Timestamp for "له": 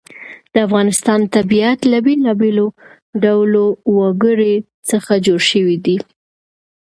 1.91-1.97